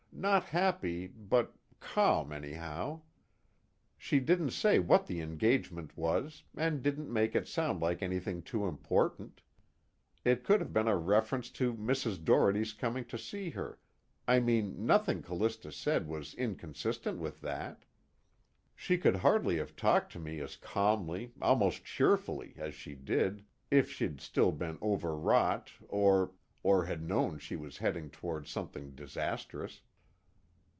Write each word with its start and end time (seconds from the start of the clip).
Not 0.13 0.43
happy, 0.49 1.07
but 1.07 1.55
calm 1.79 2.31
anyhow. 2.31 3.01
She 3.97 4.19
didn't 4.19 4.51
say 4.51 4.77
what 4.77 5.07
the 5.07 5.19
engagement 5.19 5.97
was, 5.97 6.43
and 6.55 6.83
didn't 6.83 7.11
make 7.11 7.33
it 7.33 7.47
sound 7.47 7.81
like 7.81 8.03
anything 8.03 8.43
too 8.43 8.67
important. 8.67 9.41
It 10.23 10.43
could 10.43 10.59
have 10.59 10.71
been 10.71 10.87
a 10.87 10.95
reference 10.95 11.49
to 11.53 11.73
Mrs. 11.73 12.23
Doherty's 12.23 12.71
coming 12.71 13.03
to 13.05 13.17
see 13.17 13.49
her 13.51 13.79
I 14.27 14.39
mean, 14.39 14.85
nothing 14.85 15.23
Callista 15.23 15.71
said 15.71 16.07
was 16.07 16.35
inconsistent 16.35 17.17
with 17.17 17.41
that. 17.41 17.83
She 18.75 18.99
could 18.99 19.15
hardly 19.15 19.57
have 19.57 19.75
talked 19.75 20.11
to 20.11 20.19
me 20.19 20.39
as 20.39 20.55
calmly, 20.55 21.31
almost 21.41 21.83
cheerfully, 21.83 22.53
as 22.57 22.75
she 22.75 22.93
did, 22.93 23.43
if 23.71 23.89
she'd 23.91 24.21
still 24.21 24.51
been 24.51 24.77
overwrought 24.83 25.71
or 25.87 26.33
or 26.61 26.85
had 26.85 27.01
known 27.01 27.39
she 27.39 27.55
was 27.55 27.79
heading 27.79 28.11
toward 28.11 28.45
something 28.45 28.91
disastrous." 28.93 29.81